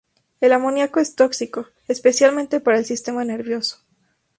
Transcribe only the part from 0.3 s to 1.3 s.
El amoníaco es